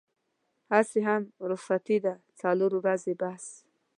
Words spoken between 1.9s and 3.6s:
ده څلور ورځې بس.